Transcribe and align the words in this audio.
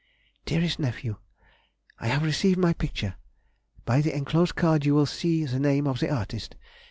_DEAREST 0.45 0.79
NEPHEW,— 0.79 1.15
I 1.99 2.07
have 2.07 2.23
received 2.23 2.57
my 2.57 2.73
picture; 2.73 3.17
by 3.85 4.01
the 4.01 4.17
enclosed 4.17 4.55
card 4.55 4.83
you 4.83 4.95
will 4.95 5.05
see 5.05 5.45
the 5.45 5.59
name 5.59 5.85
of 5.85 5.99
the 5.99 6.09
artist.... 6.09 6.55